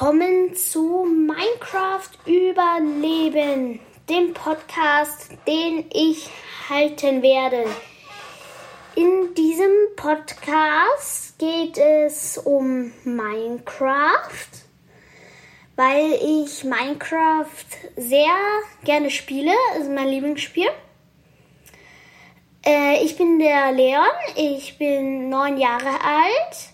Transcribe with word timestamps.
willkommen 0.00 0.54
zu 0.54 1.04
Minecraft 1.04 2.08
Überleben, 2.24 3.80
dem 4.08 4.32
Podcast, 4.32 5.28
den 5.46 5.84
ich 5.92 6.30
halten 6.70 7.20
werde. 7.20 7.66
In 8.96 9.34
diesem 9.34 9.70
Podcast 9.96 11.38
geht 11.38 11.76
es 11.76 12.38
um 12.38 12.92
Minecraft, 13.04 14.48
weil 15.76 16.12
ich 16.14 16.64
Minecraft 16.64 17.66
sehr 17.98 18.38
gerne 18.84 19.10
spiele, 19.10 19.52
ist 19.78 19.90
mein 19.90 20.08
Lieblingsspiel. 20.08 20.68
Äh, 22.64 23.04
ich 23.04 23.18
bin 23.18 23.38
der 23.38 23.72
Leon, 23.72 24.06
ich 24.34 24.78
bin 24.78 25.28
neun 25.28 25.58
Jahre 25.58 26.00
alt 26.02 26.70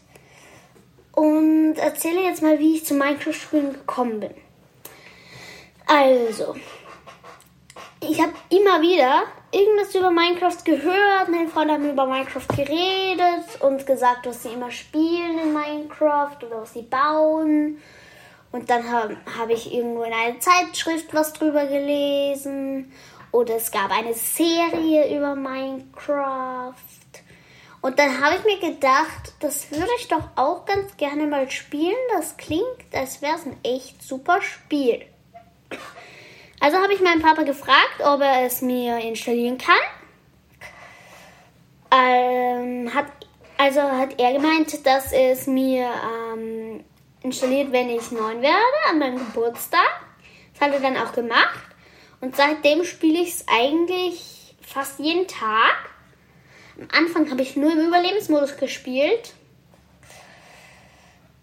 und 1.16 1.55
erzähle 1.74 2.22
jetzt 2.22 2.42
mal, 2.42 2.58
wie 2.58 2.76
ich 2.76 2.84
zu 2.84 2.94
Minecraft-Spielen 2.94 3.72
gekommen 3.72 4.20
bin. 4.20 4.34
Also, 5.86 6.56
ich 8.00 8.20
habe 8.20 8.32
immer 8.50 8.82
wieder 8.82 9.24
irgendwas 9.52 9.94
über 9.94 10.10
Minecraft 10.10 10.64
gehört. 10.64 11.28
Meine 11.28 11.48
Freunde 11.48 11.74
haben 11.74 11.90
über 11.90 12.06
Minecraft 12.06 12.48
geredet 12.54 13.60
und 13.60 13.86
gesagt, 13.86 14.26
was 14.26 14.42
sie 14.42 14.50
immer 14.50 14.70
spielen 14.70 15.38
in 15.38 15.52
Minecraft 15.52 16.36
oder 16.44 16.62
was 16.62 16.72
sie 16.72 16.82
bauen. 16.82 17.80
Und 18.52 18.70
dann 18.70 18.90
habe 18.90 19.16
hab 19.38 19.50
ich 19.50 19.72
irgendwo 19.72 20.02
in 20.02 20.12
einer 20.12 20.38
Zeitschrift 20.40 21.12
was 21.14 21.32
drüber 21.32 21.66
gelesen. 21.66 22.92
Oder 23.32 23.56
es 23.56 23.70
gab 23.70 23.90
eine 23.90 24.14
Serie 24.14 25.16
über 25.16 25.34
Minecraft. 25.34 26.74
Und 27.86 28.00
dann 28.00 28.20
habe 28.20 28.34
ich 28.34 28.44
mir 28.44 28.72
gedacht, 28.72 29.34
das 29.38 29.70
würde 29.70 29.92
ich 30.00 30.08
doch 30.08 30.24
auch 30.34 30.64
ganz 30.64 30.96
gerne 30.96 31.24
mal 31.24 31.48
spielen. 31.48 31.94
Das 32.16 32.36
klingt, 32.36 32.92
als 32.92 33.22
wäre 33.22 33.36
es 33.36 33.46
ein 33.46 33.56
echt 33.62 34.02
super 34.02 34.42
Spiel. 34.42 35.06
Also 36.58 36.78
habe 36.78 36.94
ich 36.94 37.00
meinen 37.00 37.22
Papa 37.22 37.42
gefragt, 37.44 38.00
ob 38.00 38.22
er 38.22 38.44
es 38.44 38.60
mir 38.60 38.98
installieren 38.98 39.56
kann. 39.56 39.76
Ähm, 41.92 42.92
hat, 42.92 43.06
also 43.56 43.82
hat 43.82 44.20
er 44.20 44.32
gemeint, 44.32 44.84
dass 44.84 45.12
es 45.12 45.46
mir 45.46 45.88
ähm, 46.34 46.82
installiert, 47.22 47.70
wenn 47.70 47.88
ich 47.88 48.10
neun 48.10 48.42
werde, 48.42 48.56
an 48.90 48.98
meinem 48.98 49.18
Geburtstag. 49.18 50.00
Das 50.54 50.60
hat 50.60 50.74
er 50.74 50.80
dann 50.80 50.96
auch 50.96 51.12
gemacht. 51.12 51.66
Und 52.20 52.34
seitdem 52.34 52.82
spiele 52.82 53.20
ich 53.20 53.28
es 53.28 53.44
eigentlich 53.46 54.56
fast 54.60 54.98
jeden 54.98 55.28
Tag. 55.28 55.95
Am 56.78 56.88
Anfang 56.92 57.30
habe 57.30 57.42
ich 57.42 57.56
nur 57.56 57.72
im 57.72 57.86
Überlebensmodus 57.88 58.56
gespielt. 58.56 59.32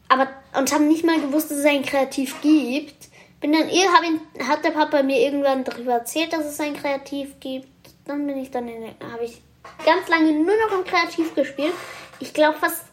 Aber 0.08 0.28
und 0.58 0.72
habe 0.72 0.84
nicht 0.84 1.04
mal 1.04 1.20
gewusst, 1.20 1.50
dass 1.50 1.60
es 1.60 1.66
einen 1.66 1.86
Kreativ 1.86 2.42
gibt. 2.42 3.10
Bin 3.42 3.52
dann 3.52 3.68
hab 3.68 4.04
ihn, 4.04 4.22
hat 4.48 4.64
der 4.64 4.72
Papa 4.72 5.02
mir 5.04 5.20
irgendwann 5.20 5.64
darüber 5.64 5.94
erzählt, 5.94 6.32
dass 6.32 6.46
es 6.46 6.60
ein 6.60 6.76
Kreativ 6.76 7.40
gibt. 7.40 7.68
Dann 8.06 8.28
bin 8.28 8.38
ich 8.38 8.52
dann 8.52 8.68
habe 9.12 9.26
ich 9.26 9.42
ganz 9.86 10.08
lange 10.08 10.32
nur 10.32 10.56
noch 10.68 10.78
im 10.78 10.86
Kreativ 10.86 11.34
gespielt. 11.34 11.74
Ich 12.20 12.34
glaube 12.34 12.60
fast 12.60 12.84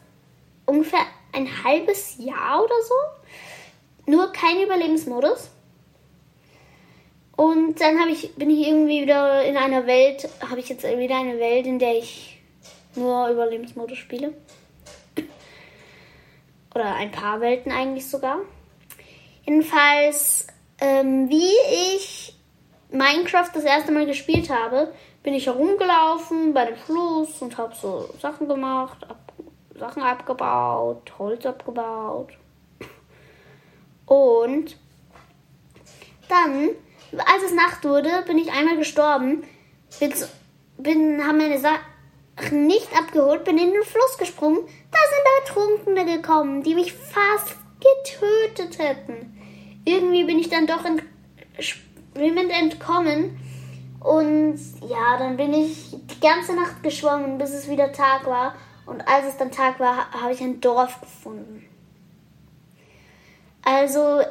ungefähr 0.67 1.01
ein 1.33 1.49
halbes 1.65 2.17
Jahr 2.19 2.65
oder 2.65 2.75
so. 2.83 4.11
Nur 4.11 4.33
kein 4.33 4.63
Überlebensmodus. 4.63 5.51
Und 7.41 7.81
dann 7.81 8.07
ich, 8.11 8.35
bin 8.35 8.51
ich 8.51 8.69
irgendwie 8.69 9.01
wieder 9.01 9.43
in 9.47 9.56
einer 9.56 9.87
Welt, 9.87 10.28
habe 10.47 10.61
ich 10.61 10.69
jetzt 10.69 10.84
wieder 10.84 11.17
eine 11.17 11.39
Welt, 11.39 11.65
in 11.65 11.78
der 11.78 11.97
ich 11.97 12.39
nur 12.95 13.31
Überlebensmodus 13.31 13.97
spiele. 13.97 14.34
Oder 16.75 16.97
ein 16.97 17.11
paar 17.11 17.41
Welten 17.41 17.73
eigentlich 17.73 18.06
sogar. 18.06 18.41
Jedenfalls, 19.47 20.49
ähm, 20.83 21.31
wie 21.31 21.97
ich 21.97 22.39
Minecraft 22.91 23.49
das 23.55 23.65
erste 23.65 23.91
Mal 23.91 24.05
gespielt 24.05 24.50
habe, 24.50 24.93
bin 25.23 25.33
ich 25.33 25.47
herumgelaufen 25.47 26.53
bei 26.53 26.67
dem 26.67 26.77
Fluss 26.77 27.41
und 27.41 27.56
habe 27.56 27.75
so 27.75 28.11
Sachen 28.21 28.49
gemacht, 28.49 28.99
ab, 29.09 29.33
Sachen 29.79 30.03
abgebaut, 30.03 31.11
Holz 31.19 31.47
abgebaut. 31.47 32.34
Und 34.05 34.77
dann 36.29 36.73
als 37.19 37.43
es 37.44 37.54
Nacht 37.54 37.84
wurde, 37.84 38.22
bin 38.26 38.38
ich 38.38 38.53
einmal 38.53 38.76
gestorben. 38.76 39.44
Bin, 39.98 40.12
bin 40.78 41.26
haben 41.26 41.38
meine 41.38 41.59
Sachen 41.59 42.66
nicht 42.66 42.88
abgeholt, 42.97 43.44
bin 43.44 43.59
in 43.59 43.72
den 43.72 43.82
Fluss 43.82 44.19
gesprungen. 44.19 44.60
Da 44.91 44.98
sind 45.10 45.59
Ertrunkene 45.59 46.16
gekommen, 46.16 46.62
die 46.62 46.75
mich 46.75 46.93
fast 46.93 47.56
getötet 47.81 48.78
hätten. 48.78 49.37
Irgendwie 49.84 50.25
bin 50.25 50.38
ich 50.38 50.49
dann 50.49 50.66
doch 50.66 50.84
ent 50.84 51.03
schwimmend 51.59 52.50
entkommen. 52.50 53.38
Und 54.00 54.59
ja, 54.88 55.19
dann 55.19 55.37
bin 55.37 55.53
ich 55.53 55.91
die 55.93 56.20
ganze 56.20 56.54
Nacht 56.54 56.82
geschwommen, 56.82 57.38
bis 57.38 57.50
es 57.50 57.69
wieder 57.69 57.93
Tag 57.93 58.26
war. 58.26 58.54
Und 58.87 59.06
als 59.06 59.26
es 59.26 59.37
dann 59.37 59.50
Tag 59.50 59.78
war, 59.78 60.10
habe 60.12 60.32
ich 60.32 60.41
ein 60.41 60.60
Dorf 60.60 61.00
gefunden. 61.00 61.66
Also 63.62 64.22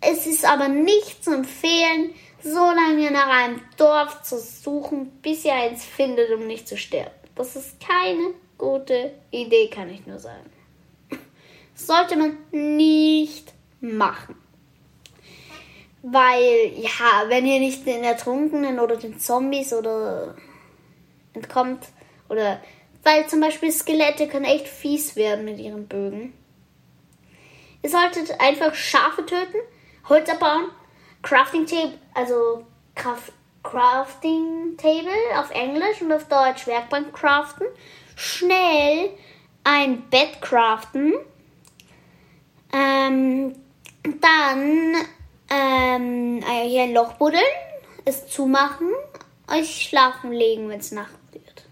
es 0.00 0.26
ist 0.26 0.44
aber 0.44 0.68
nicht 0.68 1.22
zu 1.22 1.34
empfehlen, 1.34 2.14
so 2.42 2.58
lange 2.58 3.10
nach 3.10 3.28
einem 3.28 3.60
Dorf 3.76 4.22
zu 4.22 4.38
suchen, 4.38 5.10
bis 5.22 5.44
ihr 5.44 5.54
eins 5.54 5.84
findet, 5.84 6.30
um 6.32 6.46
nicht 6.46 6.66
zu 6.66 6.76
sterben. 6.76 7.10
Das 7.34 7.56
ist 7.56 7.80
keine 7.80 8.34
gute 8.56 9.12
Idee, 9.30 9.68
kann 9.68 9.90
ich 9.90 10.06
nur 10.06 10.18
sagen. 10.18 10.50
Sollte 11.74 12.16
man 12.16 12.36
nicht 12.50 13.52
machen. 13.80 14.36
Weil, 16.02 16.72
ja, 16.76 17.24
wenn 17.28 17.46
ihr 17.46 17.60
nicht 17.60 17.86
den 17.86 18.04
Ertrunkenen 18.04 18.78
oder 18.78 18.96
den 18.96 19.18
Zombies 19.18 19.72
oder 19.74 20.34
entkommt, 21.34 21.86
oder 22.28 22.62
weil 23.02 23.26
zum 23.28 23.40
Beispiel 23.40 23.70
Skelette 23.70 24.28
können 24.28 24.46
echt 24.46 24.66
fies 24.66 25.16
werden 25.16 25.44
mit 25.44 25.58
ihren 25.58 25.88
Bögen. 25.88 26.32
Ihr 27.82 27.90
solltet 27.90 28.40
einfach 28.40 28.74
Schafe 28.74 29.24
töten 29.24 29.58
Holz 30.10 30.28
abbauen, 30.28 30.64
Crafting 31.22 31.66
Table, 31.66 31.96
also 32.14 32.66
Craft, 32.96 33.32
Crafting 33.62 34.76
Table 34.76 35.38
auf 35.38 35.52
Englisch 35.52 36.02
und 36.02 36.12
auf 36.12 36.26
Deutsch 36.26 36.66
Werkbank 36.66 37.12
craften, 37.12 37.66
schnell 38.16 39.10
ein 39.62 40.02
Bett 40.10 40.40
craften, 40.40 41.14
ähm, 42.72 43.54
dann 44.20 44.94
ähm, 45.48 46.44
hier 46.64 46.82
ein 46.82 46.92
Loch 46.92 47.12
buddeln, 47.12 47.42
es 48.04 48.26
zumachen, 48.26 48.88
euch 49.48 49.88
schlafen 49.88 50.32
legen, 50.32 50.68
wenn 50.70 50.80
es 50.80 50.90
Nacht 50.90 51.14
wird. 51.32 51.64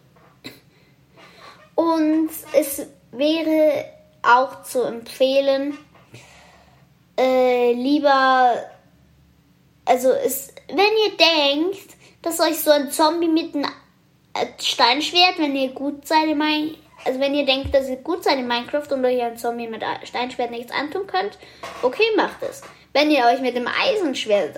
Und 1.75 2.31
es 2.53 2.87
wäre 3.11 3.85
auch 4.23 4.63
zu 4.63 4.83
empfehlen, 4.83 5.77
äh, 7.19 7.73
lieber, 7.73 8.53
also 9.85 10.13
es, 10.13 10.55
wenn 10.69 10.79
ihr 10.79 11.17
denkt, 11.17 11.97
dass 12.23 12.41
euch 12.41 12.59
so 12.59 12.71
ein 12.71 12.91
Zombie 12.91 13.29
mit 13.29 13.55
einem 13.55 13.65
äh, 14.35 14.47
Steinschwert, 14.61 15.39
wenn 15.39 15.57
ihr 15.57 15.71
gut 15.71 16.07
seid 16.07 16.29
in 16.29 16.39
also 17.05 17.21
wenn 17.21 17.35
ihr 17.35 17.47
denkt, 17.47 17.75
dass 17.75 17.89
ihr 17.89 17.97
gut 17.97 18.25
seid 18.25 18.39
in 18.39 18.47
Minecraft 18.47 18.91
und 18.91 19.05
euch 19.05 19.23
ein 19.23 19.39
Zombie 19.39 19.69
mit 19.69 19.83
Steinschwert 20.05 20.51
nichts 20.51 20.73
antun 20.73 21.07
könnt, 21.07 21.39
okay, 21.83 22.03
macht 22.17 22.43
es. 22.43 22.63
Wenn 22.93 23.11
ihr 23.11 23.25
euch 23.25 23.41
mit 23.41 23.57
dem 23.57 23.69
Eisenschwert 23.69 24.57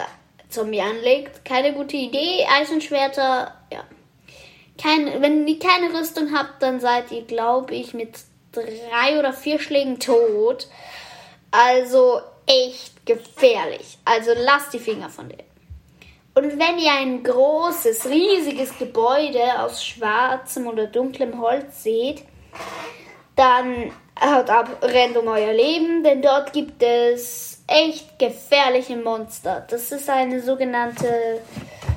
Zombie 0.48 0.80
anlegt, 0.80 1.44
keine 1.44 1.72
gute 1.72 1.96
Idee. 1.96 2.46
Eisenschwerter, 2.58 3.54
ja. 3.72 3.84
Kein, 4.82 5.20
wenn 5.20 5.46
ihr 5.46 5.58
keine 5.58 5.92
Rüstung 5.92 6.34
habt, 6.34 6.62
dann 6.62 6.80
seid 6.80 7.12
ihr, 7.12 7.22
glaube 7.22 7.74
ich, 7.74 7.92
mit 7.92 8.18
drei 8.52 9.18
oder 9.18 9.32
vier 9.32 9.60
Schlägen 9.60 10.00
tot. 10.00 10.68
Also 11.50 12.20
echt 12.50 13.06
gefährlich. 13.06 13.98
Also 14.04 14.32
lasst 14.36 14.72
die 14.72 14.78
Finger 14.78 15.08
von 15.08 15.28
denen. 15.28 15.48
Und 16.34 16.58
wenn 16.58 16.78
ihr 16.78 16.92
ein 16.92 17.22
großes, 17.22 18.06
riesiges 18.06 18.76
Gebäude 18.78 19.60
aus 19.60 19.84
schwarzem 19.84 20.66
oder 20.66 20.86
dunklem 20.86 21.40
Holz 21.40 21.82
seht, 21.82 22.22
dann 23.36 23.92
haut 24.20 24.48
ab, 24.48 24.78
rennt 24.82 25.16
um 25.16 25.26
euer 25.28 25.52
Leben, 25.52 26.04
denn 26.04 26.22
dort 26.22 26.52
gibt 26.52 26.82
es 26.82 27.62
echt 27.66 28.18
gefährliche 28.18 28.96
Monster. 28.96 29.66
Das 29.68 29.92
ist 29.92 30.08
eine 30.08 30.40
sogenannte 30.40 31.40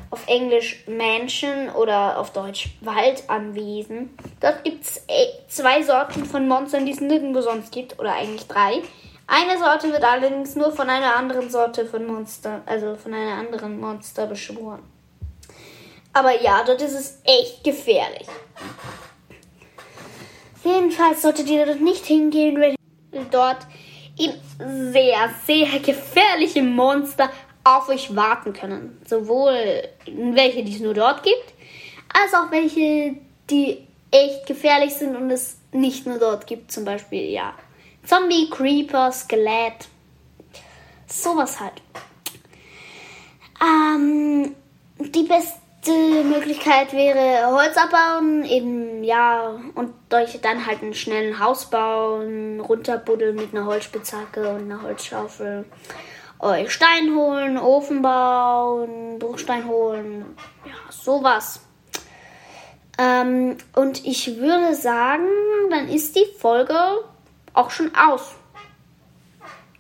auf 0.10 0.28
Englisch 0.28 0.84
Mansion 0.88 1.70
oder 1.70 2.20
auf 2.20 2.32
Deutsch 2.32 2.70
Waldanwesen. 2.82 4.16
Dort 4.40 4.64
gibt 4.64 4.84
es 4.84 4.98
e, 5.08 5.28
zwei 5.48 5.82
Sorten 5.82 6.26
von 6.26 6.48
Monstern, 6.48 6.86
die 6.86 6.92
es 6.92 7.02
nirgendwo 7.02 7.42
sonst 7.42 7.72
gibt, 7.72 8.00
oder 8.00 8.14
eigentlich 8.14 8.48
drei. 8.48 8.84
Eine 9.26 9.58
Sorte 9.58 9.92
wird 9.92 10.04
allerdings 10.04 10.56
nur 10.56 10.72
von 10.72 10.90
einer 10.90 11.16
anderen 11.16 11.50
Sorte 11.50 11.86
von 11.86 12.06
Monster, 12.06 12.62
also 12.66 12.96
von 12.96 13.14
einer 13.14 13.38
anderen 13.38 13.80
Monster 13.80 14.28
beschworen. 14.28 14.84
Aber 16.12 16.42
ja, 16.42 16.64
dort 16.66 16.82
ist 16.82 16.94
es 16.94 17.20
echt 17.24 17.64
gefährlich. 17.64 18.28
Jedenfalls 20.64 21.22
solltet 21.22 21.50
ihr 21.50 21.66
dort 21.66 21.82
nicht 21.82 22.06
hingehen, 22.06 22.62
ihr 23.12 23.26
dort 23.32 23.66
eben 24.18 24.34
sehr, 24.92 25.34
sehr 25.46 25.80
gefährliche 25.80 26.62
Monster 26.62 27.30
auf 27.64 27.90
euch 27.90 28.16
warten 28.16 28.54
können. 28.54 29.02
Sowohl 29.06 29.84
welche, 30.06 30.64
die 30.64 30.76
es 30.76 30.82
nur 30.82 30.94
dort 30.94 31.24
gibt, 31.24 31.54
als 32.14 32.34
auch 32.34 32.52
welche, 32.52 33.16
die 33.50 33.88
echt 34.12 34.46
gefährlich 34.46 34.94
sind 34.94 35.16
und 35.16 35.32
es 35.32 35.58
nicht 35.72 36.06
nur 36.06 36.20
dort 36.20 36.46
gibt. 36.46 36.72
Zum 36.72 36.86
Beispiel, 36.86 37.30
ja, 37.32 37.54
Zombie, 38.06 38.50
Creeper, 38.50 39.12
Skelett. 39.12 39.88
Sowas 41.08 41.60
halt. 41.60 41.82
Ähm, 43.62 44.56
die 45.00 45.24
beste 45.24 46.24
Möglichkeit 46.24 46.94
wäre 46.94 47.48
Holz 47.48 47.78
abbauen, 47.78 48.44
eben 48.46 49.04
ja, 49.04 49.56
und 49.76 49.94
euch 50.14 50.40
dann 50.42 50.66
halt 50.66 50.82
einen 50.82 50.94
schnellen 50.94 51.40
Haus 51.40 51.70
bauen, 51.70 52.60
runterbuddeln 52.60 53.36
mit 53.36 53.54
einer 53.54 53.66
Holzspitzhacke 53.66 54.50
und 54.50 54.64
einer 54.64 54.82
Holzschaufel. 54.82 55.66
Euch 56.40 56.72
Stein 56.72 57.16
holen, 57.16 57.58
Ofen 57.58 58.02
bauen, 58.02 59.18
Bruchstein 59.20 59.68
holen, 59.68 60.36
ja, 60.66 60.92
sowas. 60.92 61.62
Ähm, 62.98 63.58
und 63.76 64.06
ich 64.06 64.38
würde 64.38 64.76
sagen, 64.76 65.28
dann 65.70 65.88
ist 65.88 66.16
die 66.16 66.26
Folge 66.38 66.76
auch 67.54 67.70
schon 67.70 67.92
aus. 67.96 68.36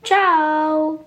Ciao! 0.03 1.05